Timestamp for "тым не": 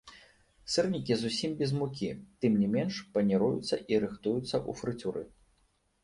2.45-2.69